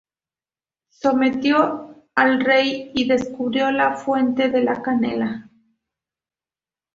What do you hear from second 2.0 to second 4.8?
al rey y descubrió la fuente de